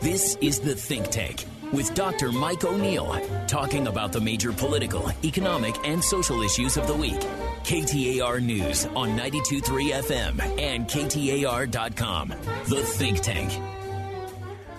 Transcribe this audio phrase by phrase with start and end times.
[0.00, 2.32] This is The Think Tank with Dr.
[2.32, 7.20] Mike O'Neill, talking about the major political, economic, and social issues of the week.
[7.64, 12.28] KTAR News on 923 FM and KTAR.com.
[12.30, 13.62] The Think Tank.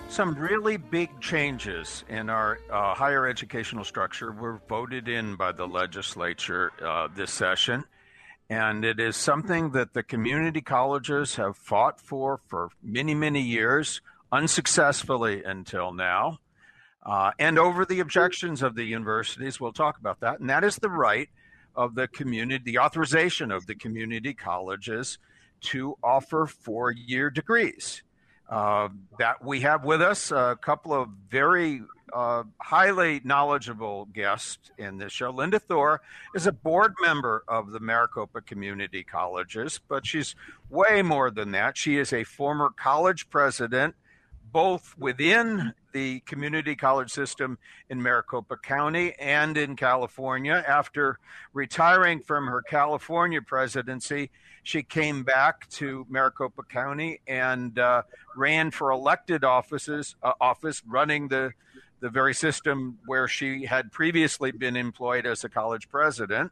[0.08, 5.68] Some really big changes in our uh, higher educational structure were voted in by the
[5.68, 7.84] legislature uh, this session.
[8.50, 14.00] And it is something that the community colleges have fought for for many, many years,
[14.32, 16.38] unsuccessfully until now.
[17.04, 20.40] Uh, and over the objections of the universities, we'll talk about that.
[20.40, 21.28] And that is the right
[21.74, 25.18] of the community, the authorization of the community colleges
[25.60, 28.02] to offer four year degrees.
[28.48, 31.80] Uh, that we have with us a couple of very
[32.12, 35.30] uh, highly knowledgeable guests in this show.
[35.30, 36.02] Linda Thor
[36.34, 40.34] is a board member of the Maricopa Community Colleges, but she's
[40.68, 41.78] way more than that.
[41.78, 43.94] She is a former college president,
[44.52, 50.64] both within the community college system in Maricopa County and in California.
[50.66, 51.18] After
[51.52, 54.30] retiring from her California presidency,
[54.62, 58.02] she came back to Maricopa County and uh,
[58.36, 61.52] ran for elected offices, uh, office running the
[62.00, 66.50] the very system where she had previously been employed as a college president.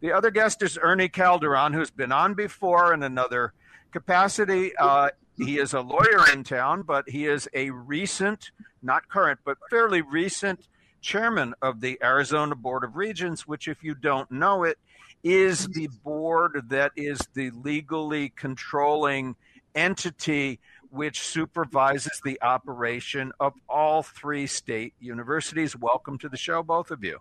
[0.00, 3.52] The other guest is Ernie Calderon, who's been on before in another
[3.90, 4.76] capacity.
[4.76, 8.50] Uh, he is a lawyer in town, but he is a recent,
[8.82, 10.68] not current, but fairly recent
[11.00, 14.78] chairman of the Arizona Board of Regents, which, if you don't know it,
[15.24, 19.36] is the board that is the legally controlling
[19.74, 20.60] entity
[20.90, 25.74] which supervises the operation of all three state universities.
[25.74, 27.18] Welcome to the show, both of you.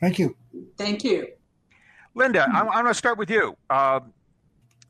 [0.00, 0.34] Thank you.
[0.78, 1.28] Thank you.
[2.14, 3.56] Linda, I'm, I'm going to start with you.
[3.68, 4.00] Uh,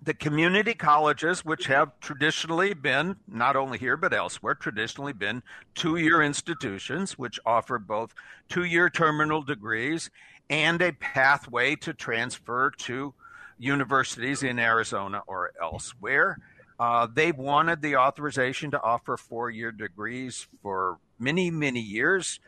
[0.04, 5.42] the community colleges, which have traditionally been, not only here but elsewhere, traditionally been
[5.74, 8.12] two year institutions, which offer both
[8.48, 10.10] two year terminal degrees
[10.50, 13.14] and a pathway to transfer to
[13.58, 16.38] universities in Arizona or elsewhere.
[16.80, 22.40] Uh, they've wanted the authorization to offer four year degrees for many, many years.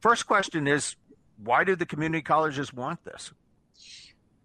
[0.00, 0.96] First question is
[1.36, 3.32] why do the community colleges want this?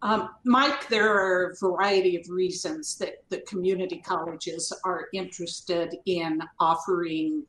[0.01, 6.41] Um, Mike, there are a variety of reasons that the community colleges are interested in
[6.59, 7.43] offering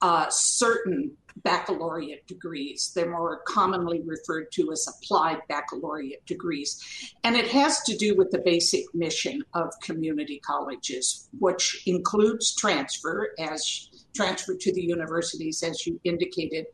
[0.00, 1.12] uh, certain
[1.42, 2.92] baccalaureate degrees.
[2.94, 6.82] They're more commonly referred to as applied baccalaureate degrees.
[7.22, 13.30] And it has to do with the basic mission of community colleges, which includes transfer
[13.38, 16.66] as transfer to the universities, as you indicated,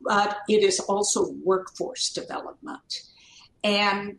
[0.00, 3.02] but it is also workforce development.
[3.62, 4.18] And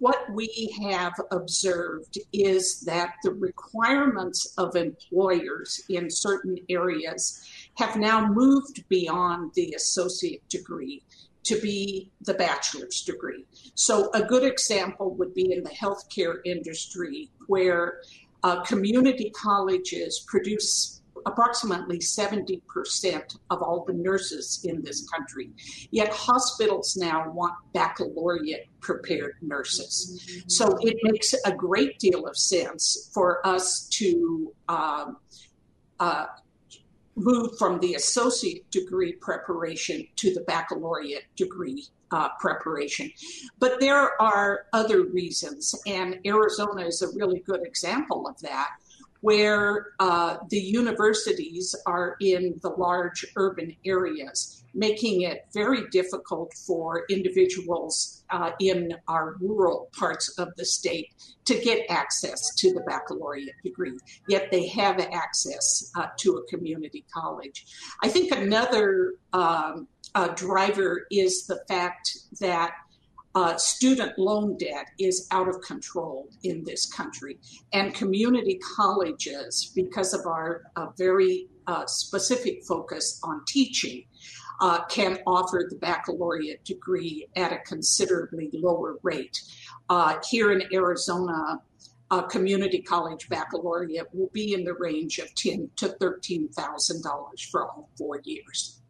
[0.00, 7.46] what we have observed is that the requirements of employers in certain areas
[7.76, 11.02] have now moved beyond the associate degree
[11.44, 13.44] to be the bachelor's degree.
[13.74, 18.00] So, a good example would be in the healthcare industry, where
[18.42, 25.50] uh, community colleges produce approximately 70% of all the nurses in this country.
[25.90, 30.44] Yet hospitals now want baccalaureate prepared nurses.
[30.46, 35.16] So it makes a great deal of sense for us to um,
[36.00, 36.26] uh,
[37.16, 43.10] move from the associate degree preparation to the baccalaureate degree uh, preparation.
[43.58, 48.70] But there are other reasons, and Arizona is a really good example of that
[49.20, 57.04] where uh, the universities are in the large urban areas, making it very difficult for
[57.10, 61.08] individuals uh, in our rural parts of the state
[61.44, 63.98] to get access to the baccalaureate degree.
[64.28, 67.66] Yet they have access uh, to a community college.
[68.02, 72.72] I think another um, uh, driver is the fact that
[73.34, 77.38] uh, student loan debt is out of control in this country.
[77.72, 84.04] And community colleges, because of our uh, very uh, specific focus on teaching,
[84.60, 89.40] uh, can offer the baccalaureate degree at a considerably lower rate.
[89.88, 91.60] Uh, here in Arizona,
[92.10, 97.42] a community college baccalaureate will be in the range of ten to thirteen thousand dollars
[97.42, 98.80] for all four years.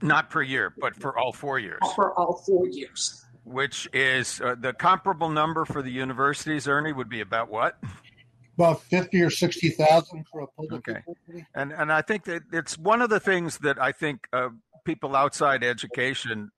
[0.00, 1.80] Not per year, but for all four years.
[1.94, 7.08] For all four years which is uh, the comparable number for the universities, Ernie, would
[7.08, 7.78] be about what?
[8.56, 11.00] About fifty or sixty thousand for a public okay.
[11.06, 11.46] university.
[11.54, 14.50] And and I think that it's one of the things that I think uh,
[14.84, 16.50] people outside education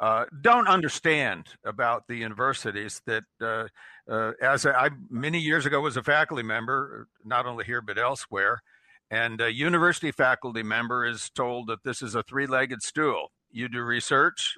[0.00, 3.00] uh, don't understand about the universities.
[3.06, 3.66] That uh,
[4.10, 7.98] uh, as I, I many years ago was a faculty member, not only here but
[7.98, 8.62] elsewhere,
[9.10, 13.32] And a university faculty member is told that this is a three legged stool.
[13.50, 14.56] You do research,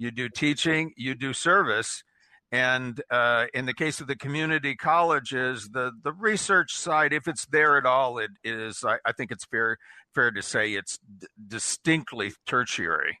[0.00, 2.02] you do teaching, you do service.
[2.50, 7.44] And uh, in the case of the community colleges, the, the research side, if it's
[7.44, 9.76] there at all, it is, I, I think it's fair,
[10.14, 13.18] fair to say it's d- distinctly tertiary.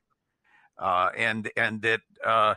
[0.78, 2.54] Uh, and, and that, uh,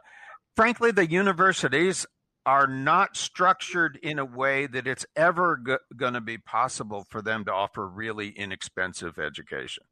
[0.56, 2.06] frankly, the universities
[2.46, 7.22] are not structured in a way that it's ever go- going to be possible for
[7.22, 9.84] them to offer really inexpensive education.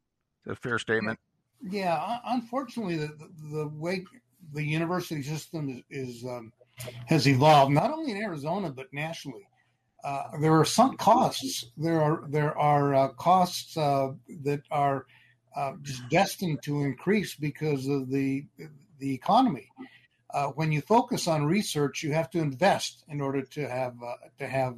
[0.48, 1.18] A fair statement?
[1.62, 4.04] Yeah, unfortunately, the, the way
[4.52, 6.52] the university system is, is um,
[7.06, 9.46] has evolved, not only in Arizona but nationally.
[10.04, 11.66] Uh, there are some costs.
[11.76, 14.12] There are there are uh, costs uh,
[14.42, 15.06] that are
[15.56, 18.44] uh, just destined to increase because of the
[18.98, 19.68] the economy
[20.32, 24.14] uh, when you focus on research, you have to invest in order to have uh,
[24.38, 24.76] to have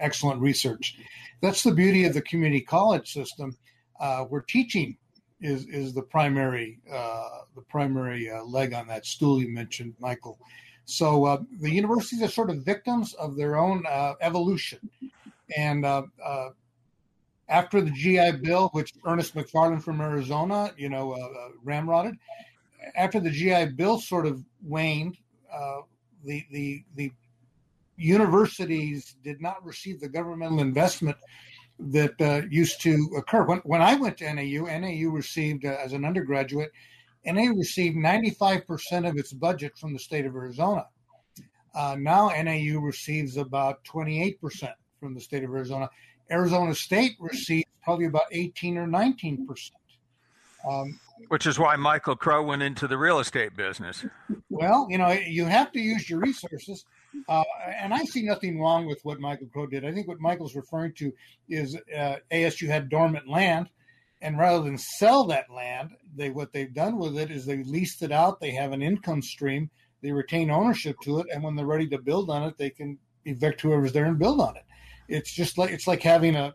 [0.00, 0.96] excellent research.
[1.40, 3.56] That's the beauty of the community college system,
[4.28, 4.96] where teaching
[5.40, 10.38] is is the primary uh, the primary uh, leg on that stool you mentioned, Michael.
[10.86, 14.78] So uh, the universities are sort of victims of their own uh, evolution,
[15.56, 15.84] and
[17.50, 21.16] after the GI Bill, which Ernest McFarland from Arizona, you know,
[21.64, 22.16] ramrodded
[22.94, 25.18] after the GI Bill sort of waned,
[25.52, 25.80] uh,
[26.24, 27.12] the the the
[27.96, 31.16] universities did not receive the governmental investment
[31.78, 33.44] that uh, used to occur.
[33.44, 36.70] When when I went to NAU, NAU received uh, as an undergraduate,
[37.24, 40.86] NAU received 95% of its budget from the state of Arizona.
[41.74, 44.38] Uh, now NAU receives about 28%
[45.00, 45.90] from the state of Arizona.
[46.30, 49.78] Arizona State receives probably about 18 or 19 percent.
[50.68, 50.98] Um,
[51.28, 54.06] Which is why Michael Crow went into the real estate business.
[54.48, 56.86] Well, you know, you have to use your resources.
[57.28, 57.44] Uh,
[57.80, 59.84] and I see nothing wrong with what Michael Crow did.
[59.84, 61.12] I think what Michael's referring to
[61.48, 63.68] is uh, ASU had dormant land,
[64.22, 68.02] and rather than sell that land, they what they've done with it is they leased
[68.02, 68.40] it out.
[68.40, 69.70] They have an income stream.
[70.02, 72.98] They retain ownership to it, and when they're ready to build on it, they can
[73.24, 74.64] evict whoever's there and build on it.
[75.08, 76.54] It's just like it's like having a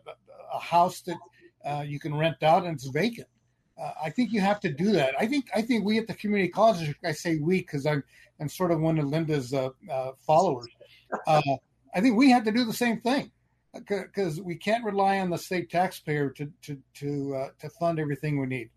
[0.52, 1.16] a house that
[1.64, 3.28] uh, you can rent out and it's vacant
[3.80, 5.14] uh, I think you have to do that.
[5.18, 8.04] I think I think we at the community colleges, I say we because I'm
[8.40, 10.68] I'm sort of one of Linda's uh, uh, followers.
[11.26, 11.42] Uh,
[11.94, 13.30] I think we have to do the same thing
[13.74, 18.38] because we can't rely on the state taxpayer to to to uh, to fund everything
[18.38, 18.70] we need.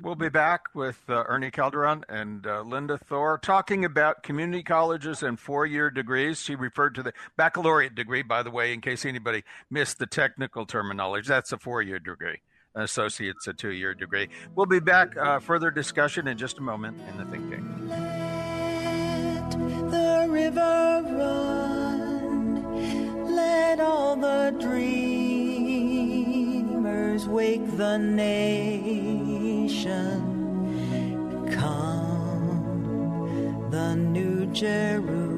[0.00, 5.38] We'll be back with uh, Ernie Calderon and Linda Thor talking about community colleges and
[5.38, 6.40] four year degrees.
[6.40, 10.66] She referred to the baccalaureate degree, by the way, in case anybody missed the technical
[10.66, 11.28] terminology.
[11.28, 12.40] That's a four year degree
[12.74, 14.28] associate's a two year degree.
[14.54, 17.64] We'll be back, uh, further discussion in just a moment in the Think Tank.
[17.88, 19.50] Let
[19.90, 22.74] the river run,
[23.34, 25.14] let all the dreamers
[27.28, 28.70] wake the nation.
[31.52, 32.90] Come,
[33.70, 35.34] the new Jerusalem.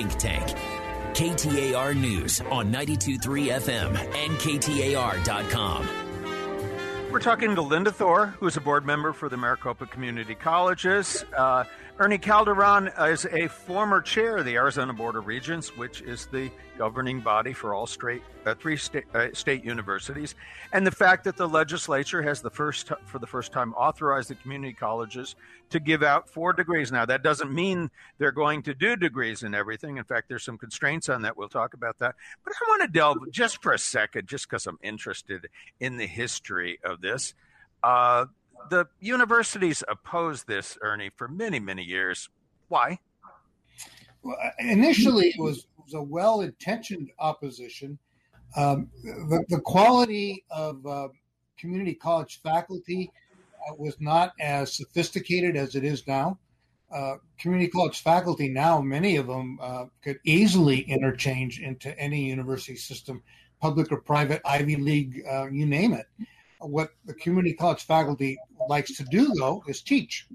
[0.00, 0.56] Think Tank.
[1.12, 5.88] KTAR News on 923 FM and KTAR.com.
[7.10, 11.26] We're talking to Linda Thor, who is a board member for the Maricopa Community Colleges.
[11.36, 11.64] Uh,
[12.00, 16.50] Ernie Calderon is a former chair of the Arizona Board of Regents, which is the
[16.78, 20.34] governing body for all straight, uh, three state, uh, state universities.
[20.72, 24.34] And the fact that the legislature has the first, for the first time, authorized the
[24.36, 25.36] community colleges
[25.68, 26.90] to give out four degrees.
[26.90, 29.98] Now, that doesn't mean they're going to do degrees and everything.
[29.98, 31.36] In fact, there's some constraints on that.
[31.36, 32.14] We'll talk about that.
[32.46, 36.06] But I want to delve just for a second, just because I'm interested in the
[36.06, 37.34] history of this.
[37.82, 38.24] Uh,
[38.68, 42.28] the universities opposed this, Ernie, for many, many years.
[42.68, 42.98] Why?
[44.22, 47.98] Well, initially, it was, was a well intentioned opposition.
[48.56, 51.08] Um, the, the, quality of uh,
[51.56, 53.10] community college faculty
[53.68, 56.38] uh, was not as sophisticated as it is now.
[56.90, 62.76] Uh, community college faculty now, many of them uh, could easily interchange into any university
[62.76, 63.22] system,
[63.60, 66.06] public or private, Ivy League, uh, you name it.
[66.58, 68.36] What the community college faculty
[68.70, 70.26] likes to do, though, is teach,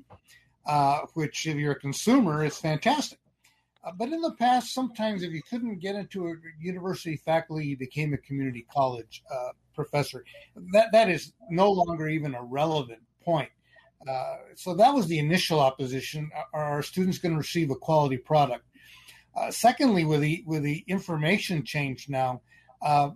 [0.68, 3.18] uh, which, if you're a consumer, is fantastic.
[3.84, 7.78] Uh, but in the past, sometimes if you couldn't get into a university faculty, you
[7.78, 10.24] became a community college uh, professor.
[10.74, 13.50] That that is no longer even a relevant point.
[14.08, 16.30] Uh, so that was the initial opposition.
[16.54, 18.66] Are our students going to receive a quality product?
[19.36, 22.42] Uh, secondly, with the with the information change now,
[22.82, 23.12] uh,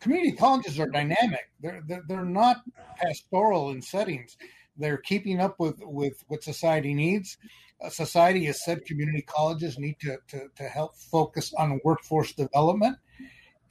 [0.00, 1.50] community colleges are dynamic.
[1.60, 2.58] They're, they're they're not
[2.96, 4.36] pastoral in settings.
[4.76, 7.36] They're keeping up with with what society needs.
[7.80, 12.96] Uh, society has said community colleges need to, to to help focus on workforce development,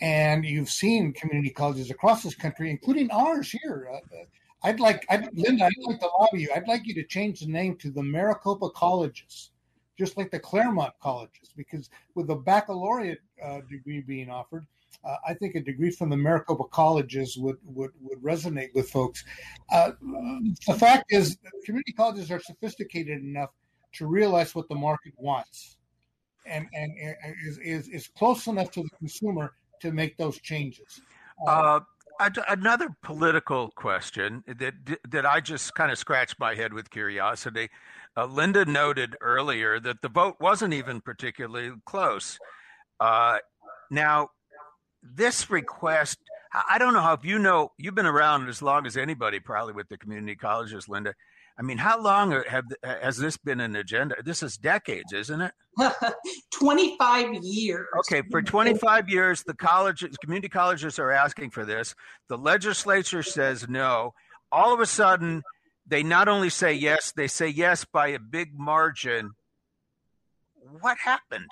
[0.02, 3.90] and you've seen community colleges across this country, including ours here.
[3.92, 4.26] Uh, uh
[4.64, 6.50] I'd like, I'd, Linda, I'd like to lobby you.
[6.54, 9.52] I'd like you to change the name to the Maricopa Colleges,
[10.00, 14.66] just like the Claremont Colleges, because with the baccalaureate uh, degree being offered,
[15.04, 19.24] uh, I think a degree from the Maricopa colleges would would, would resonate with folks.
[19.72, 19.92] Uh,
[20.68, 23.52] the fact is, community colleges are sophisticated enough
[23.94, 25.78] to realize what the market wants,
[26.46, 26.94] and and
[27.46, 31.02] is is, is close enough to the consumer to make those changes.
[31.48, 31.80] Uh,
[32.48, 34.74] another political question that
[35.10, 37.70] that I just kind of scratched my head with curiosity.
[38.16, 42.40] Uh, Linda noted earlier that the vote wasn't even particularly close.
[43.00, 43.38] Uh,
[43.92, 44.30] now,
[45.16, 46.18] this request,
[46.70, 49.74] I don't know how if you know you've been around as long as anybody probably
[49.74, 51.14] with the community colleges, Linda.
[51.60, 54.16] I mean, how long have has this been an agenda?
[54.24, 55.54] This is decades, isn't it?
[56.54, 57.88] 25 years.
[58.00, 61.96] Okay, for 25 years, the colleges, community colleges are asking for this.
[62.30, 64.14] The legislature says no.
[64.52, 65.42] All of a sudden,
[65.88, 69.32] they not only say yes, they say yes by a big margin.
[70.80, 71.48] What happened?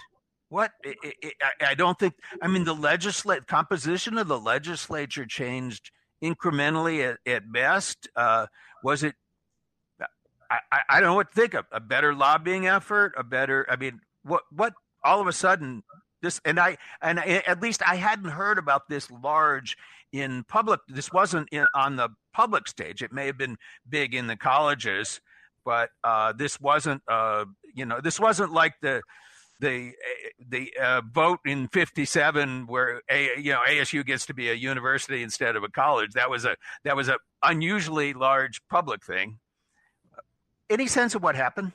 [0.56, 2.14] What it, it, I, I don't think.
[2.42, 5.92] I mean, the legislate composition of the legislature changed
[6.24, 8.08] incrementally at, at best.
[8.16, 8.46] Uh,
[8.82, 9.16] was it?
[10.50, 11.66] I, I don't know what to think of.
[11.74, 13.66] A better lobbying effort, a better.
[13.70, 14.72] I mean, what what?
[15.04, 15.84] All of a sudden,
[16.22, 19.76] this and I and I, at least I hadn't heard about this large
[20.14, 20.80] in public.
[20.88, 23.02] This wasn't in, on the public stage.
[23.02, 23.58] It may have been
[23.90, 25.20] big in the colleges,
[25.66, 27.02] but uh, this wasn't.
[27.10, 27.44] Uh,
[27.74, 29.02] you know, this wasn't like the
[29.60, 29.94] the
[30.50, 35.24] the uh, vote in 57 where a, you know ASU gets to be a university
[35.24, 36.12] instead of a college.
[36.14, 39.40] That was a that was a unusually large public thing.
[40.70, 41.74] Any sense of what happened?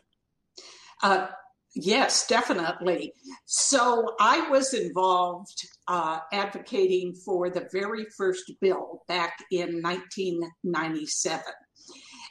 [1.02, 1.28] Uh,
[1.74, 3.14] yes definitely.
[3.46, 11.44] So I was involved uh, advocating for the very first bill back in 1997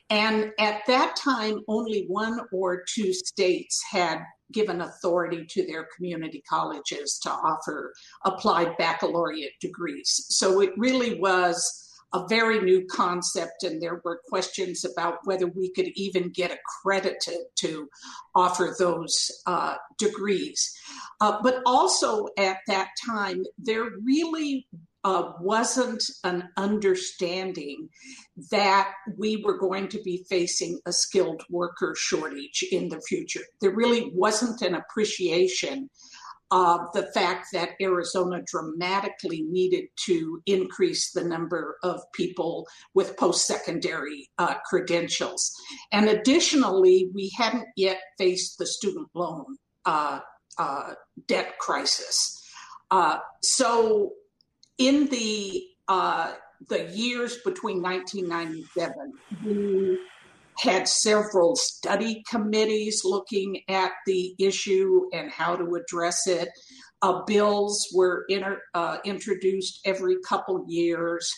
[0.09, 6.43] and at that time, only one or two states had given authority to their community
[6.49, 7.93] colleges to offer
[8.25, 10.25] applied baccalaureate degrees.
[10.29, 15.71] So it really was a very new concept, and there were questions about whether we
[15.71, 17.87] could even get accredited to
[18.35, 20.73] offer those uh, degrees.
[21.21, 24.67] Uh, but also at that time, there really
[25.03, 27.87] uh, wasn't an understanding
[28.51, 33.41] that we were going to be facing a skilled worker shortage in the future.
[33.61, 35.89] There really wasn't an appreciation
[36.51, 43.45] of the fact that Arizona dramatically needed to increase the number of people with post
[43.45, 45.53] secondary uh, credentials.
[45.91, 50.19] And additionally, we hadn't yet faced the student loan uh,
[50.57, 50.93] uh,
[51.27, 52.43] debt crisis.
[52.91, 54.13] Uh, so
[54.77, 56.33] in the uh,
[56.67, 59.13] the years between 1997,
[59.43, 59.99] we
[60.59, 66.49] had several study committees looking at the issue and how to address it.
[67.01, 71.31] Uh, bills were inter, uh, introduced every couple years,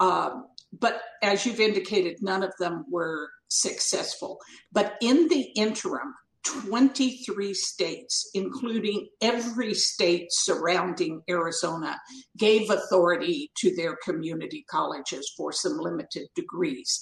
[0.00, 0.46] um,
[0.78, 4.38] but as you've indicated, none of them were successful.
[4.72, 11.98] But in the interim, 23 states, including every state surrounding Arizona,
[12.36, 17.00] gave authority to their community colleges for some limited degrees.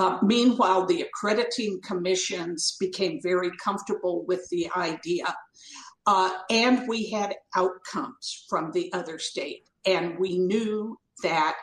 [0.00, 5.26] Uh, meanwhile, the accrediting commissions became very comfortable with the idea.
[6.06, 9.68] Uh, and we had outcomes from the other state.
[9.84, 11.54] And we knew that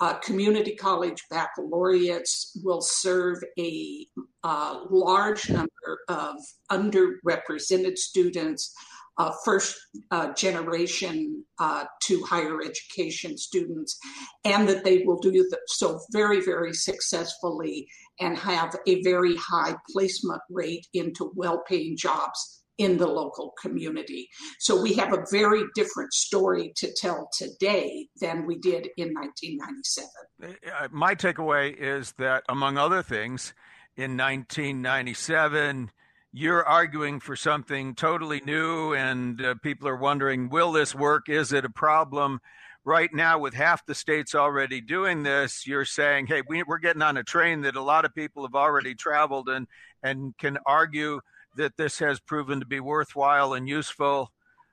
[0.00, 4.06] uh, community college baccalaureates will serve a
[4.42, 6.36] uh, large number of
[6.72, 8.74] underrepresented students,
[9.18, 9.76] uh, first
[10.10, 13.98] uh, generation uh, to higher education students,
[14.44, 17.86] and that they will do so very, very successfully
[18.20, 24.28] and have a very high placement rate into well paying jobs in the local community.
[24.58, 30.08] So we have a very different story to tell today than we did in 1997.
[30.42, 33.54] Uh, my takeaway is that, among other things,
[33.96, 35.92] in 1997,
[36.36, 41.28] you're arguing for something totally new, and uh, people are wondering, will this work?
[41.28, 42.40] Is it a problem?
[42.84, 47.02] Right now, with half the states already doing this, you're saying, hey, we, we're getting
[47.02, 49.68] on a train that a lot of people have already traveled and,
[50.02, 51.20] and can argue
[51.56, 54.32] that this has proven to be worthwhile and useful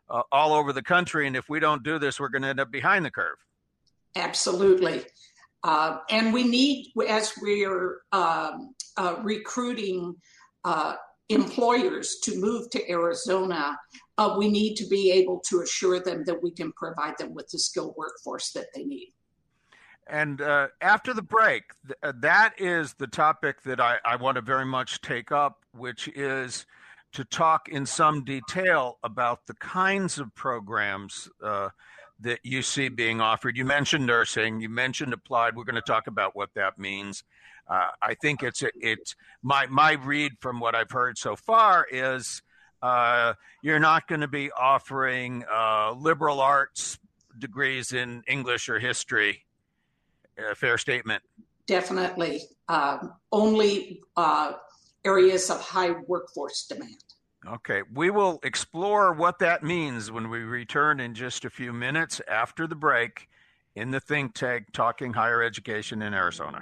[0.09, 1.27] uh, all over the country.
[1.27, 3.37] And if we don't do this, we're going to end up behind the curve.
[4.15, 5.03] Absolutely.
[5.63, 10.15] Uh, and we need, as we're um, uh, recruiting
[10.65, 10.95] uh,
[11.33, 13.77] employers to move to Arizona,
[14.17, 17.49] uh, we need to be able to assure them that we can provide them with
[17.49, 19.13] the skilled workforce that they need.
[20.07, 24.35] And uh, after the break, th- uh, that is the topic that I, I want
[24.35, 26.65] to very much take up, which is
[27.13, 31.69] to talk in some detail about the kinds of programs uh,
[32.19, 33.57] that you see being offered.
[33.57, 35.55] You mentioned nursing, you mentioned applied.
[35.55, 37.23] We're going to talk about what that means.
[37.67, 42.41] Uh, I think it's it's my my read from what I've heard so far is
[42.81, 46.99] uh, you're not going to be offering uh, liberal arts
[47.37, 49.45] degrees in English or history.
[50.37, 51.23] A fair statement.
[51.67, 54.53] Definitely, um, only uh,
[55.05, 57.03] areas of high workforce demand.
[57.47, 62.21] Okay, we will explore what that means when we return in just a few minutes
[62.27, 63.27] after the break
[63.75, 66.61] in the think tank talking higher education in Arizona.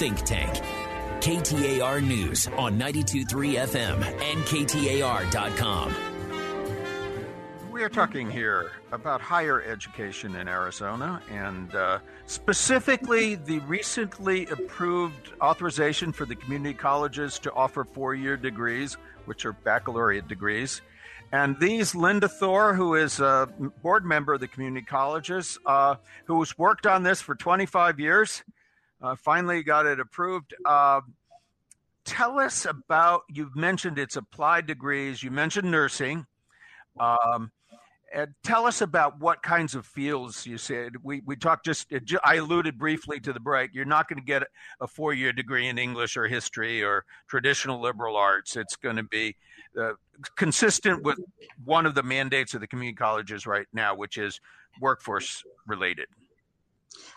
[0.00, 0.54] Think Tank.
[1.20, 5.94] KTAR News on 92.3 FM and KTAR.com.
[7.70, 15.32] We are talking here about higher education in Arizona and uh, specifically the recently approved
[15.42, 20.80] authorization for the community colleges to offer four year degrees, which are baccalaureate degrees.
[21.30, 23.50] And these, Linda Thor, who is a
[23.82, 28.42] board member of the community colleges, uh, who has worked on this for 25 years,
[29.02, 30.54] uh, finally got it approved.
[30.64, 31.00] Uh,
[32.04, 36.26] tell us about, you've mentioned it's applied degrees, you mentioned nursing.
[36.98, 37.50] Um,
[38.12, 40.94] and tell us about what kinds of fields you said.
[41.02, 41.92] We, we talked just,
[42.24, 43.70] I alluded briefly to the break.
[43.72, 44.42] You're not going to get
[44.80, 48.56] a four year degree in English or history or traditional liberal arts.
[48.56, 49.36] It's going to be
[49.80, 49.92] uh,
[50.36, 51.18] consistent with
[51.64, 54.40] one of the mandates of the community colleges right now, which is
[54.80, 56.06] workforce related.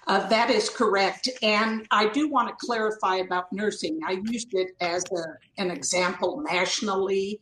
[0.08, 1.30] Uh, that is correct.
[1.42, 4.00] And I do want to clarify about nursing.
[4.06, 7.40] I used it as a, an example nationally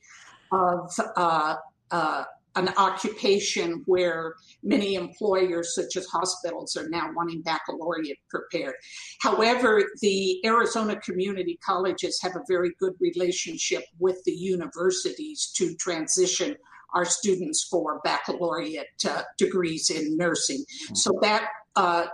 [0.52, 1.56] of uh,
[1.90, 2.24] uh,
[2.56, 8.76] an occupation where many employers, such as hospitals, are now wanting baccalaureate prepared.
[9.22, 16.56] However, the Arizona community colleges have a very good relationship with the universities to transition
[16.94, 20.64] our students for baccalaureate uh, degrees in nursing.
[20.94, 22.06] So that uh,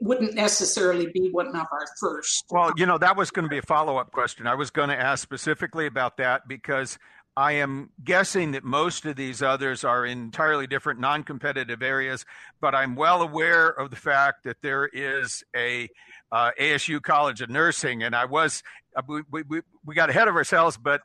[0.00, 2.44] wouldn't necessarily be one of our first.
[2.50, 4.46] Well, you know, that was going to be a follow up question.
[4.46, 6.98] I was going to ask specifically about that because
[7.36, 12.24] I am guessing that most of these others are in entirely different non competitive areas,
[12.60, 15.88] but I'm well aware of the fact that there is a
[16.32, 18.62] uh, ASU College of Nursing, and I was,
[18.96, 21.02] uh, we, we, we got ahead of ourselves, but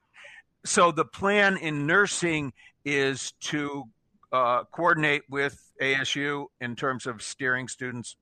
[0.65, 2.53] so the plan in nursing
[2.85, 3.83] is to
[4.31, 8.15] uh, coordinate with ASU in terms of steering students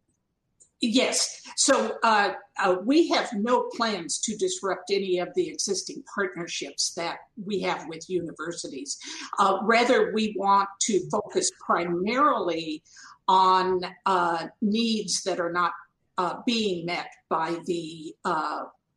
[0.82, 1.42] Yes.
[1.58, 7.18] So uh, uh, we have no plans to disrupt any of the existing partnerships that
[7.44, 8.98] we have with universities.
[9.40, 12.82] Uh, rather, we want to focus primarily
[13.28, 15.74] on uh, needs that are not
[16.18, 18.16] uh, being met by the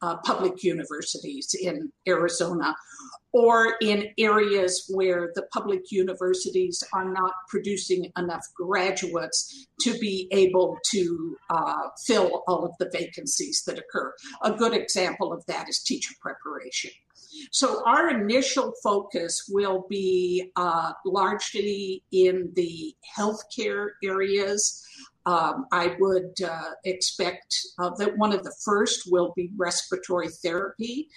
[0.02, 2.74] uh, public universities in Arizona
[3.32, 10.76] or in areas where the public universities are not producing enough graduates to be able
[10.90, 14.12] to uh, fill all of the vacancies that occur.
[14.42, 16.90] A good example of that is teacher preparation.
[17.50, 24.84] So, our initial focus will be uh, largely in the healthcare areas.
[25.26, 31.08] Um, I would uh, expect uh, that one of the first will be respiratory therapy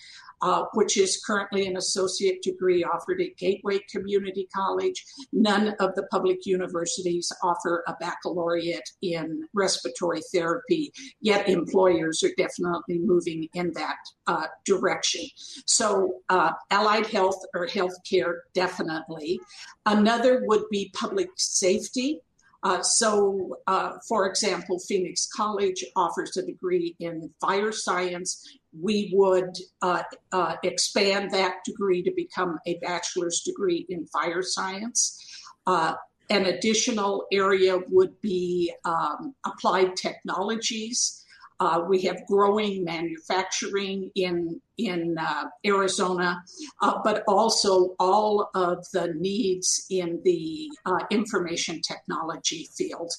[0.41, 5.03] uh, which is currently an associate degree offered at Gateway Community College.
[5.33, 10.91] None of the public universities offer a baccalaureate in respiratory therapy,
[11.21, 15.25] yet employers are definitely moving in that uh, direction.
[15.65, 19.39] So, uh, allied health or healthcare, definitely.
[19.85, 22.19] Another would be public safety.
[22.65, 28.43] Uh, so, uh, for example, Phoenix College offers a degree in fire science.
[28.81, 30.01] We would uh,
[30.31, 35.23] uh, expand that degree to become a bachelor's degree in fire science.
[35.67, 35.93] Uh,
[36.31, 41.23] an additional area would be um, applied technologies.
[41.59, 46.43] Uh, we have growing manufacturing in in uh, Arizona,
[46.81, 53.09] uh, but also all of the needs in the uh, information technology field.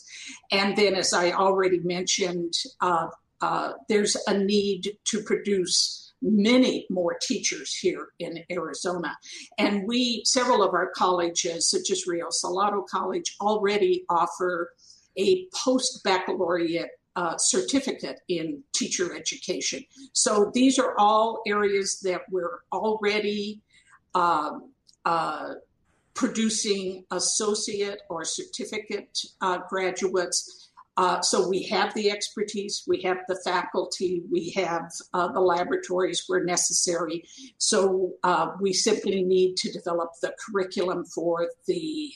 [0.53, 3.07] And then, as I already mentioned, uh,
[3.41, 9.17] uh, there's a need to produce many more teachers here in Arizona.
[9.59, 14.73] And we, several of our colleges, such as Rio Salado College, already offer
[15.19, 19.83] a post baccalaureate uh, certificate in teacher education.
[20.13, 23.63] So these are all areas that we're already
[24.15, 24.71] um,
[25.07, 25.55] uh,
[26.15, 33.39] producing associate or certificate uh, graduates uh, so we have the expertise, we have the
[33.45, 37.23] faculty, we have uh, the laboratories where necessary.
[37.59, 38.15] So
[38.61, 42.15] we simply need to develop the curriculum for the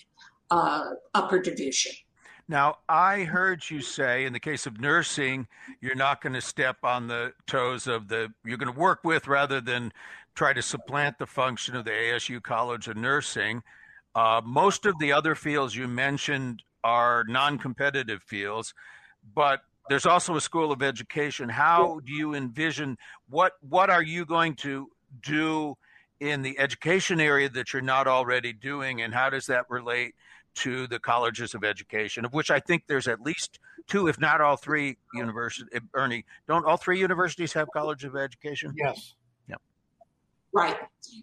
[0.50, 1.92] upper division.
[2.50, 5.46] Now, I heard you say in the case of nursing,
[5.80, 9.28] you're not going to step on the toes of the, you're going to work with
[9.28, 9.92] rather than
[10.34, 13.62] try to supplant the function of the ASU College of Nursing.
[14.16, 18.74] Uh, most of the other fields you mentioned are non-competitive fields,
[19.32, 21.48] but there's also a school of education.
[21.48, 24.88] How do you envision what what are you going to
[25.22, 25.76] do
[26.18, 30.16] in the education area that you're not already doing, and how does that relate
[30.56, 34.40] to the colleges of education, of which I think there's at least two, if not
[34.40, 35.68] all three universities.
[35.94, 38.72] Ernie, don't all three universities have college of education?
[38.76, 39.14] Yes.
[40.52, 40.76] Right.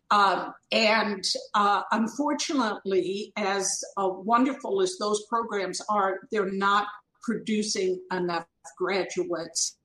[0.10, 6.88] Um, and uh, unfortunately, as uh, wonderful as those programs are, they're not
[7.22, 8.46] producing enough
[8.78, 9.78] graduates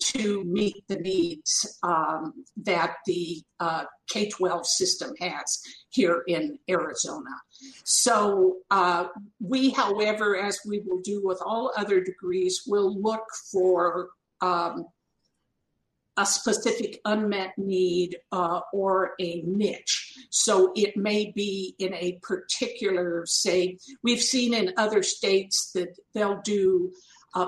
[0.00, 5.60] to meet the needs um, that the uh, K 12 system has
[5.90, 7.30] here in Arizona.
[7.84, 9.08] So, uh,
[9.40, 14.86] we, however, as we will do with all other degrees, will look for um,
[16.16, 20.14] a specific unmet need uh, or a niche.
[20.30, 26.40] So it may be in a particular, say, we've seen in other states that they'll
[26.42, 26.92] do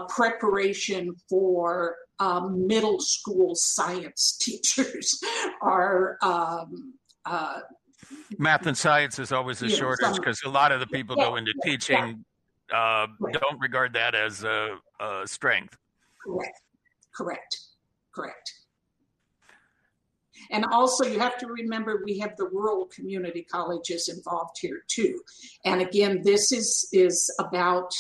[0.08, 5.18] preparation for um, middle school science teachers
[5.62, 6.94] are um,
[7.24, 7.60] uh,
[8.38, 11.36] math and science is always a shortage because a lot of the people yeah, go
[11.36, 12.24] into teaching
[12.70, 12.76] yeah.
[12.76, 13.34] uh, right.
[13.34, 15.76] don't regard that as a, a strength.
[16.24, 16.60] Correct.
[17.14, 17.60] Correct.
[18.12, 18.54] Correct.
[20.50, 25.20] And also, you have to remember we have the rural community colleges involved here too.
[25.64, 27.92] And again, this is is about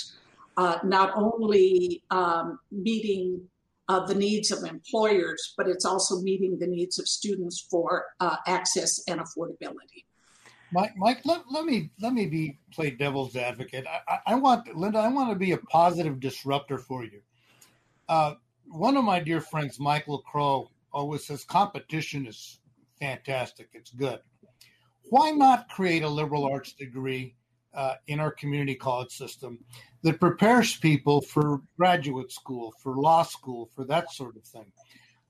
[0.56, 3.42] uh, not only um, meeting
[3.90, 8.36] uh, the needs of employers, but it's also meeting the needs of students for uh,
[8.46, 10.04] access and affordability.
[10.72, 13.84] Mike, Mike let, let me let me be play devil's advocate.
[13.88, 15.00] I, I, I want Linda.
[15.00, 17.20] I want to be a positive disruptor for you.
[18.08, 18.34] Uh,
[18.68, 22.60] one of my dear friends, Michael Crow, always says competition is
[23.00, 23.70] fantastic.
[23.72, 24.20] It's good.
[25.08, 27.34] Why not create a liberal arts degree
[27.74, 29.58] uh, in our community college system
[30.02, 34.70] that prepares people for graduate school, for law school, for that sort of thing?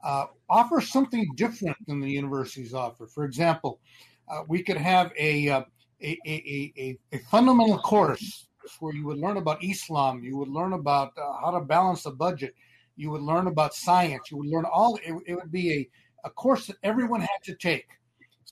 [0.03, 3.07] Uh, offer something different than the universities offer.
[3.07, 3.81] For example,
[4.29, 5.63] uh, we could have a, uh,
[6.01, 8.47] a, a, a, a, fundamental course
[8.79, 12.11] where you would learn about Islam, you would learn about uh, how to balance a
[12.11, 12.55] budget,
[13.01, 14.31] you would learn about science.
[14.31, 14.97] You would learn all.
[14.97, 15.89] It, it would be a,
[16.25, 17.87] a course that everyone had to take.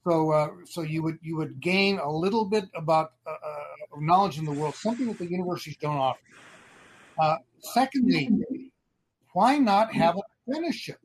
[0.05, 4.39] So uh, so you would you would gain a little bit about uh, uh knowledge
[4.39, 6.21] in the world, something that the universities don't offer.
[7.21, 8.31] Uh, secondly,
[9.33, 10.99] why not have an apprenticeship?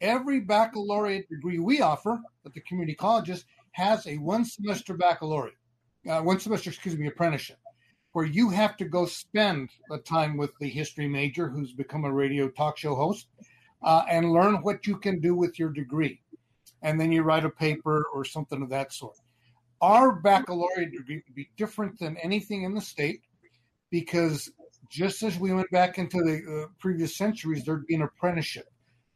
[0.00, 5.58] Every baccalaureate degree we offer at the community colleges has a one semester baccalaureate,
[6.08, 7.58] uh, one semester, excuse me, apprenticeship
[8.12, 12.12] where you have to go spend the time with the history major who's become a
[12.12, 13.28] radio talk show host
[13.82, 16.20] uh, and learn what you can do with your degree.
[16.82, 19.16] And then you write a paper or something of that sort.
[19.80, 23.22] Our baccalaureate degree would be different than anything in the state
[23.90, 24.50] because
[24.90, 28.66] just as we went back into the uh, previous centuries, there'd be an apprenticeship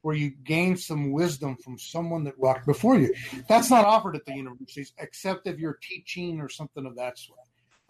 [0.02, 3.14] where you gain some wisdom from someone that walked before you.
[3.48, 7.38] That's not offered at the universities, except if you're teaching or something of that sort.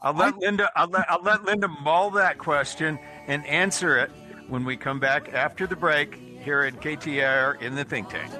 [0.02, 0.70] I'll let Linda.
[0.74, 4.10] I'll let, I'll let Linda mull that question and answer it
[4.48, 8.30] when we come back after the break here at KTR in the think tank.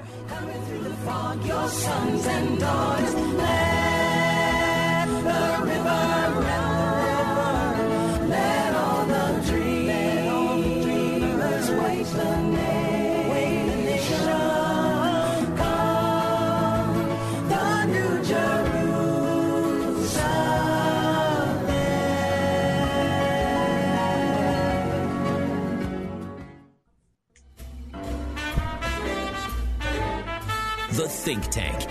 [1.04, 6.71] Flog your sons and daughters, let the river run.
[31.22, 31.88] Think Tank.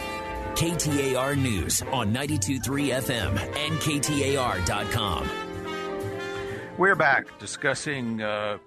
[0.56, 5.30] KTAR News on 923 FM and KTAR.com.
[6.78, 8.58] We're back discussing uh,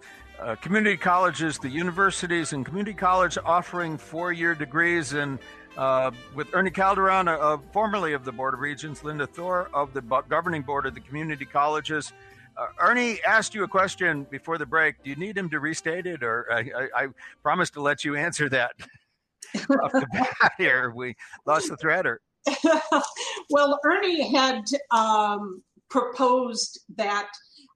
[0.40, 5.12] uh, community colleges, the universities, and community college offering four year degrees.
[5.12, 5.38] And
[5.77, 10.62] uh, with Ernie Calderon, formerly of the Board of Regents, Linda Thor of the governing
[10.62, 12.14] board of the community colleges.
[12.57, 15.03] Uh, Ernie asked you a question before the break.
[15.05, 17.07] Do you need him to restate it, or I, I, I
[17.42, 18.72] promised to let you answer that
[19.83, 20.93] off the bat here.
[20.95, 21.14] We
[21.47, 22.21] lost the thread, or
[23.51, 27.29] well, Ernie had um, proposed that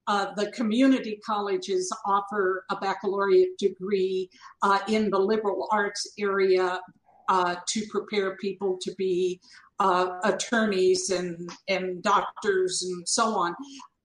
[0.06, 4.28] uh, the community colleges offer a baccalaureate degree
[4.62, 6.80] uh, in the liberal arts area
[7.28, 9.38] uh, to prepare people to be
[9.80, 13.54] uh, attorneys and, and doctors and so on.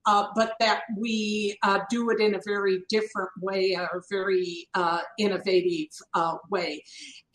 [0.06, 5.00] Uh, but that we uh, do it in a very different way, a very uh,
[5.18, 6.84] innovative uh, way.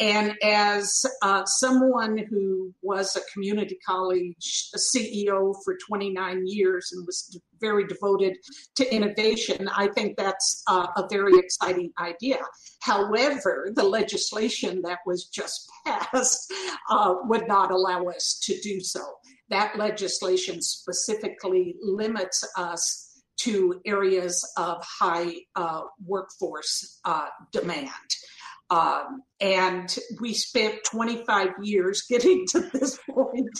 [0.00, 7.40] And as uh, someone who was a community college CEO for 29 years and was
[7.60, 8.36] very devoted
[8.76, 12.38] to innovation, I think that's uh, a very exciting idea.
[12.80, 16.52] However, the legislation that was just passed
[17.24, 19.17] would not allow us to do so
[19.50, 23.04] that legislation specifically limits us
[23.38, 27.88] to areas of high uh, workforce uh, demand.
[28.70, 33.58] Um, and we spent 25 years getting to this point.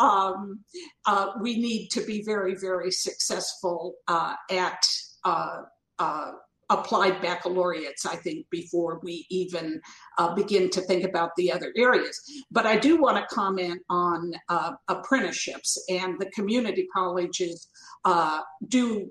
[0.00, 0.64] Um,
[1.04, 4.82] uh, we need to be very, very successful uh, at
[5.24, 5.62] uh,
[5.98, 6.32] uh,
[6.70, 9.80] applied baccalaureates, I think, before we even
[10.18, 12.20] uh, begin to think about the other areas.
[12.50, 17.68] But I do want to comment on uh, apprenticeships, and the community colleges
[18.04, 19.10] uh, do.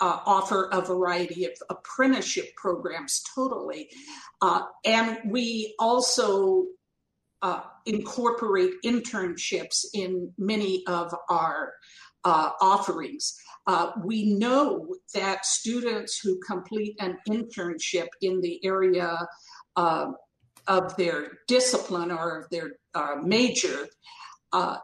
[0.00, 3.90] Uh, offer a variety of apprenticeship programs totally.
[4.40, 6.66] Uh, and we also
[7.42, 11.72] uh, incorporate internships in many of our
[12.60, 13.34] offerings.
[13.68, 19.18] Uh, we know that students who complete an internship in the area
[19.76, 20.06] uh,
[20.66, 23.86] of their discipline or of their uh, major,
[24.54, 24.76] uh,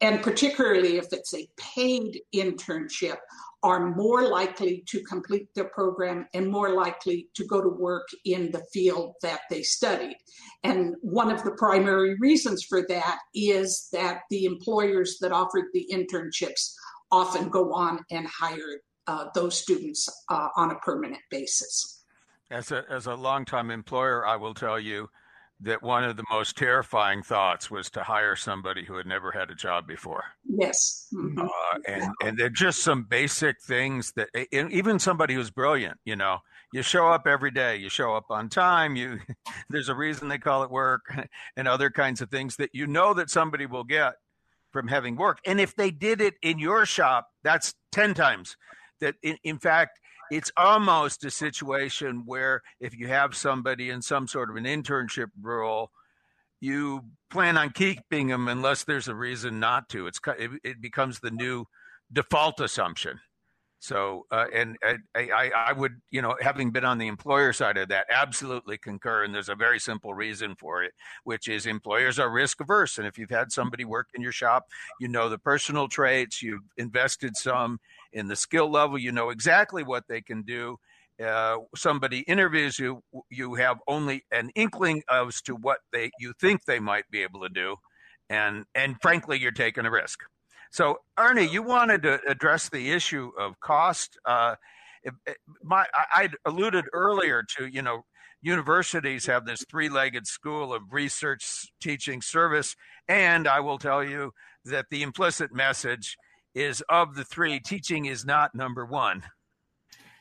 [0.00, 3.18] and particularly if it's a paid internship,
[3.62, 8.50] are more likely to complete their program and more likely to go to work in
[8.52, 10.16] the field that they studied.
[10.64, 15.86] And one of the primary reasons for that is that the employers that offered the
[15.92, 16.72] internships
[17.10, 22.04] often go on and hire uh, those students uh, on a permanent basis.
[22.50, 25.08] As a, as a longtime employer, I will tell you
[25.62, 29.50] that one of the most terrifying thoughts was to hire somebody who had never had
[29.50, 30.24] a job before.
[30.48, 31.06] Yes.
[31.12, 31.38] Mm-hmm.
[31.40, 36.38] Uh, and, and they're just some basic things that even somebody who's brilliant, you know,
[36.72, 39.18] you show up every day, you show up on time, you,
[39.70, 41.02] there's a reason they call it work
[41.56, 44.14] and other kinds of things that you know that somebody will get
[44.72, 45.38] from having work.
[45.46, 48.56] And if they did it in your shop, that's 10 times.
[49.00, 49.98] That in, in fact,
[50.30, 55.28] it's almost a situation where if you have somebody in some sort of an internship
[55.40, 55.90] role,
[56.60, 60.06] you plan on keeping them unless there's a reason not to.
[60.06, 61.64] It's it, it becomes the new
[62.12, 63.20] default assumption.
[63.82, 64.76] So, uh, and
[65.14, 69.24] I, I, would, you know, having been on the employer side of that, absolutely concur.
[69.24, 70.92] And there's a very simple reason for it,
[71.24, 72.98] which is employers are risk averse.
[72.98, 74.68] And if you've had somebody work in your shop,
[75.00, 77.80] you know the personal traits, you've invested some
[78.12, 80.76] in the skill level, you know exactly what they can do.
[81.18, 86.64] Uh, somebody interviews you, you have only an inkling as to what they you think
[86.64, 87.76] they might be able to do,
[88.30, 90.20] and and frankly, you're taking a risk.
[90.70, 94.18] So, Ernie, you wanted to address the issue of cost.
[94.24, 94.54] Uh,
[95.62, 98.04] my, I alluded earlier to, you know,
[98.42, 102.76] universities have this three-legged school of research, teaching, service,
[103.08, 104.32] and I will tell you
[104.64, 106.16] that the implicit message
[106.54, 109.22] is of the three, teaching is not number one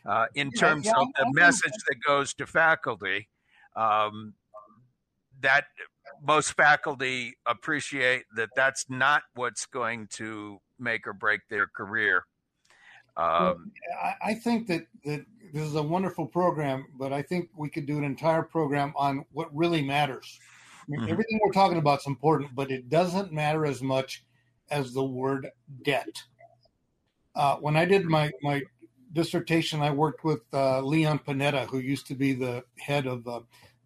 [0.06, 3.30] uh, in terms yeah, yeah, of the message that goes to faculty.
[3.76, 4.34] Um,
[5.42, 5.66] that
[6.26, 12.26] most faculty appreciate that that's not what's going to make or break their career.
[13.18, 17.70] Um, well, I think that, that this is a wonderful program, but I think we
[17.70, 20.40] could do an entire program on what really matters.
[20.42, 21.12] I mean, mm-hmm.
[21.12, 24.24] Everything we're talking about is important, but it doesn't matter as much
[24.72, 25.50] as the word
[25.84, 26.24] debt.
[27.36, 28.62] Uh, when I did my, my
[29.14, 33.42] dissertation, I worked with uh, Leon Panetta, who used to be the head of uh,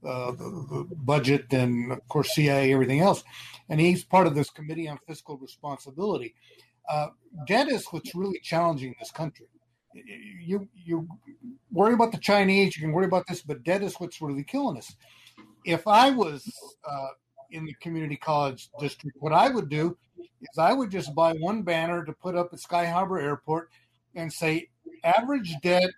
[0.06, 3.24] uh, the, budget and of course CIA, everything else.
[3.70, 6.36] And he's part of this committee on fiscal responsibility.
[6.90, 7.08] Uh,
[7.48, 9.48] debt is what's really challenging this country.
[10.42, 11.08] You you
[11.72, 14.78] worry about the Chinese, you can worry about this, but debt is what's really killing
[14.78, 14.96] us.
[15.66, 16.52] If I was
[16.84, 17.10] uh,
[17.54, 19.16] in the community college district.
[19.20, 22.60] What I would do is I would just buy one banner to put up at
[22.60, 23.70] Sky Harbor Airport
[24.16, 24.70] and say
[25.04, 25.90] average debt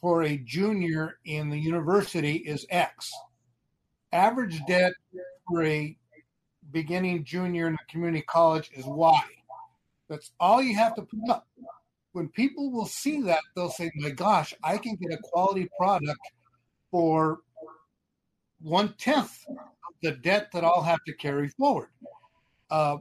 [0.00, 3.10] for a junior in the university is X.
[4.12, 4.92] Average debt
[5.48, 5.96] for a
[6.72, 9.22] beginning junior in the community college is Y.
[10.08, 11.46] That's all you have to put up.
[12.12, 16.18] When people will see that, they'll say, My gosh, I can get a quality product
[16.90, 17.40] for
[18.60, 19.56] one tenth of
[20.02, 21.88] the debt that I'll have to carry forward.
[22.68, 22.96] Uh,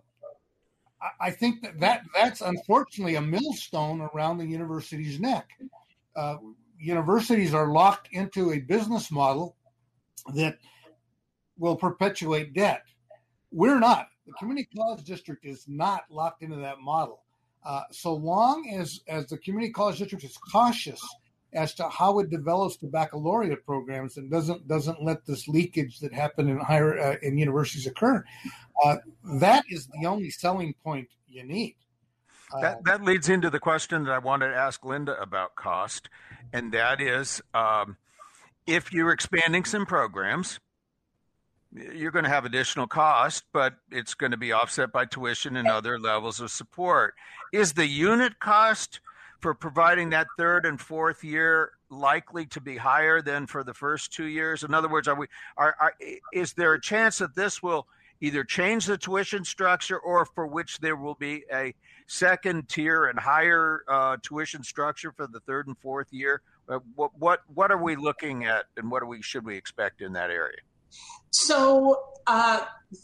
[1.20, 5.48] I think that, that that's unfortunately a millstone around the university's neck.
[6.16, 6.38] Uh,
[6.80, 9.56] universities are locked into a business model
[10.34, 10.58] that
[11.58, 12.84] will perpetuate debt.
[13.52, 14.08] We're not.
[14.26, 17.24] The community college district is not locked into that model.
[17.66, 21.02] Uh, so long as as the community college district is cautious
[21.52, 26.14] as to how it develops the baccalaureate programs and doesn't doesn't let this leakage that
[26.14, 28.24] happened in higher uh, in universities occur,
[28.86, 28.98] uh,
[29.40, 31.76] that is the only selling point you need.
[32.62, 36.10] That, that leads into the question that I wanted to ask Linda about cost,
[36.54, 37.98] and that is um,
[38.68, 40.60] if you're expanding some programs,
[41.72, 45.68] you're going to have additional cost, but it's going to be offset by tuition and
[45.68, 47.14] other levels of support.
[47.54, 49.00] Is the unit cost
[49.40, 54.12] for providing that third and fourth year likely to be higher than for the first
[54.12, 54.64] two years?
[54.64, 55.94] In other words, are we are, are
[56.34, 57.88] is there a chance that this will
[58.22, 61.74] either change the tuition structure or for which there will be a
[62.08, 66.42] second tier and higher uh, tuition structure for the third and fourth year?
[66.68, 70.14] Uh, what what what are we looking at, and what we should we expect in
[70.14, 70.60] that area?
[71.32, 72.62] So, uh,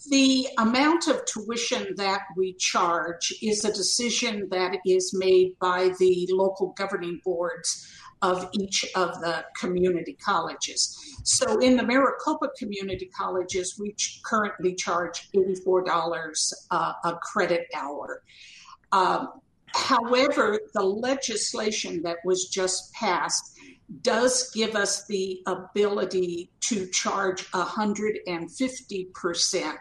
[0.10, 6.28] the amount of tuition that we charge is a decision that is made by the
[6.32, 7.88] local governing boards
[8.22, 10.98] of each of the community colleges.
[11.24, 18.24] So, in the Maricopa community colleges, we currently charge $84 uh, a credit hour.
[18.92, 23.60] Um, however, the legislation that was just passed
[24.02, 29.76] does give us the ability to charge 150%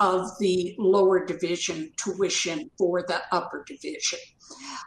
[0.00, 4.18] of the lower division tuition for the upper division.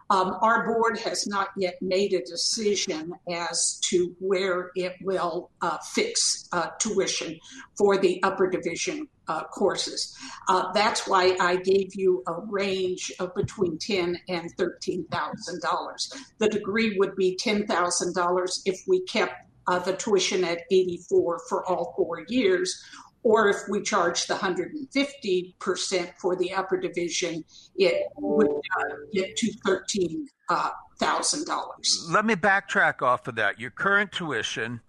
[0.10, 5.78] Um, our board has not yet made a decision as to where it will uh,
[5.80, 7.38] fix uh, tuition
[7.78, 10.16] for the upper division uh, courses.
[10.48, 16.10] Uh, that's why I gave you a range of between ten and thirteen thousand dollars.
[16.38, 19.34] The degree would be ten thousand dollars if we kept
[19.68, 22.82] uh, the tuition at eighty-four for all four years,
[23.24, 27.44] or if we charge the 150% for the upper division,
[27.76, 32.10] it would uh, get to $13,000.
[32.10, 33.60] Let me backtrack off of that.
[33.60, 34.82] Your current tuition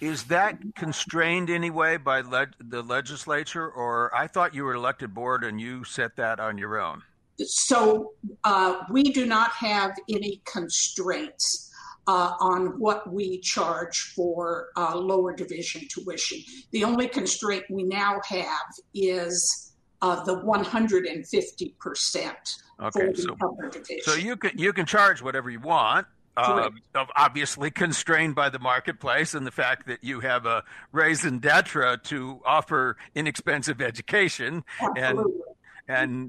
[0.00, 5.42] is that constrained anyway by le- the legislature, or I thought you were elected board
[5.42, 7.02] and you set that on your own?
[7.38, 8.12] So
[8.44, 11.65] uh, we do not have any constraints.
[12.08, 16.38] Uh, on what we charge for uh, lower division tuition.
[16.70, 22.36] The only constraint we now have is uh, the 150%
[22.78, 24.02] Okay, so upper division.
[24.02, 26.06] so you can you can charge whatever you want.
[26.36, 26.68] Uh,
[27.16, 32.38] obviously constrained by the marketplace and the fact that you have a raison d'etre to
[32.44, 35.02] offer inexpensive education Absolutely.
[35.02, 35.18] and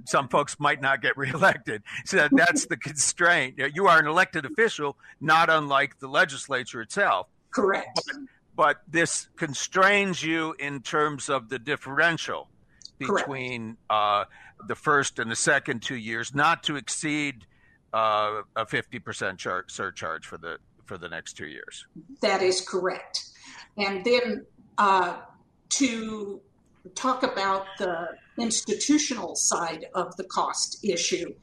[0.05, 1.83] some folks might not get reelected.
[2.05, 3.59] So that's the constraint.
[3.73, 7.27] You are an elected official, not unlike the legislature itself.
[7.51, 7.99] Correct.
[8.55, 12.49] But this constrains you in terms of the differential
[12.97, 14.25] between uh,
[14.67, 17.45] the first and the second two years, not to exceed
[17.93, 21.85] uh, a fifty percent char- surcharge for the for the next two years.
[22.21, 23.25] That is correct.
[23.77, 24.45] And then
[24.77, 25.17] uh,
[25.69, 26.41] to
[26.95, 31.33] talk about the institutional side of the cost issue,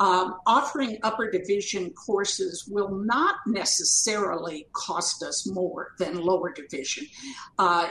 [0.00, 7.06] um, offering upper division courses will not necessarily cost us more than lower division.
[7.58, 7.88] Uh,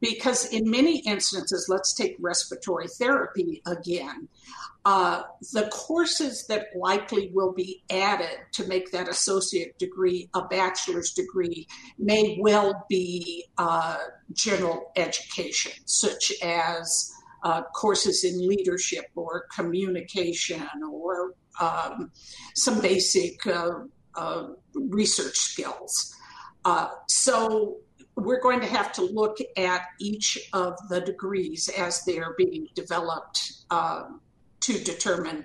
[0.00, 4.28] because in many instances, let's take respiratory therapy again.
[4.84, 5.22] Uh,
[5.52, 11.66] the courses that likely will be added to make that associate degree a bachelor's degree
[11.98, 13.98] may well be uh,
[14.32, 17.12] general education, such as
[17.42, 22.10] uh, courses in leadership or communication or um,
[22.54, 23.80] some basic uh,
[24.14, 26.16] uh, research skills.
[27.06, 27.78] So
[28.16, 33.52] we're going to have to look at each of the degrees as they're being developed
[33.70, 34.20] um,
[34.60, 35.44] to determine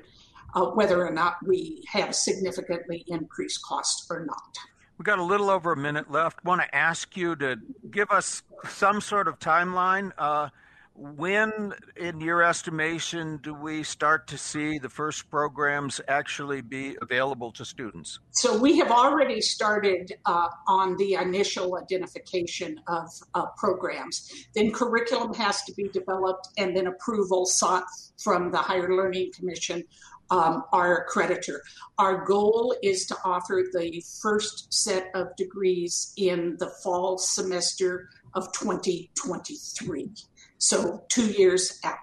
[0.56, 4.58] uh, whether or not we have significantly increased cost or not.
[4.98, 6.44] We've got a little over a minute left.
[6.46, 7.58] Want to ask you to
[7.92, 10.12] give us some sort of timeline.
[10.18, 10.50] Uh,
[10.96, 17.52] when, in your estimation, do we start to see the first programs actually be available
[17.52, 18.20] to students?
[18.32, 24.30] So we have already started uh, on the initial identification of uh, programs.
[24.56, 27.84] Then curriculum has to be developed and then approval sought
[28.24, 29.84] from the Higher Learning Commission,
[30.32, 31.60] um, our accreditor.
[31.98, 38.52] Our goal is to offer the first set of degrees in the fall semester of
[38.54, 40.10] 2023.
[40.58, 41.98] So two years out.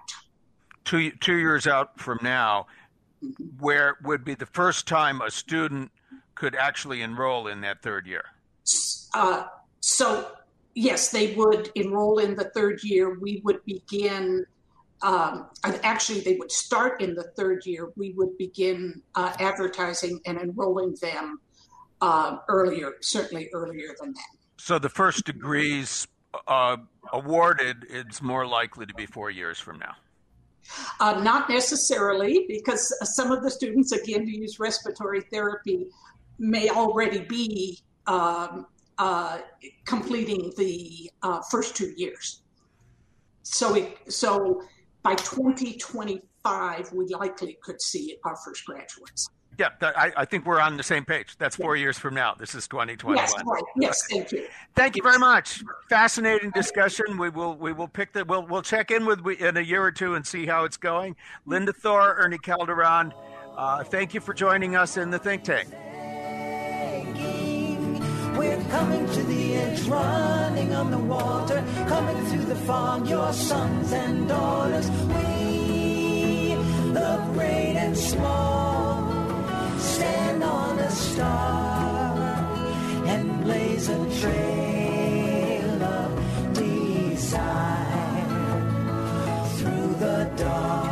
[0.85, 2.67] Two, two years out from now,
[3.59, 5.91] where would be the first time a student
[6.35, 8.25] could actually enroll in that third year?
[9.13, 9.45] Uh,
[9.79, 10.31] so,
[10.75, 13.17] yes, they would enroll in the third year.
[13.19, 14.45] We would begin,
[15.01, 17.91] um, actually, they would start in the third year.
[17.95, 21.39] We would begin uh, advertising and enrolling them
[22.01, 24.37] uh, earlier, certainly earlier than that.
[24.57, 26.07] So the first degrees
[26.47, 26.77] uh,
[27.11, 29.95] awarded, it's more likely to be four years from now.
[30.99, 35.87] Uh, not necessarily, because some of the students, again, to use respiratory therapy,
[36.39, 38.65] may already be um,
[38.97, 39.39] uh,
[39.85, 42.41] completing the uh, first two years.
[43.43, 44.63] So, so
[45.03, 49.29] by 2025, we likely could see our first graduates.
[49.57, 51.35] Yeah, that, I, I, think we're on the same page.
[51.37, 52.33] That's four years from now.
[52.33, 53.17] This is 2021.
[53.17, 53.63] Yes, right.
[53.75, 54.47] yes, thank you.
[54.75, 55.63] Thank you very much.
[55.89, 57.17] Fascinating discussion.
[57.17, 59.91] We will we will pick the we'll we'll check in with in a year or
[59.91, 61.15] two and see how it's going.
[61.45, 63.13] Linda Thor, Ernie Calderon,
[63.55, 65.69] uh, thank you for joining us in the think tank.
[68.37, 73.91] We're coming to the edge, running on the water, coming through the fog, your sons
[73.93, 74.89] and daughters.
[74.89, 76.55] We,
[76.93, 78.92] the great and small
[79.83, 82.17] stand on a star
[83.05, 86.09] and blaze a trail of
[86.53, 87.45] desire
[89.57, 90.82] through the dark.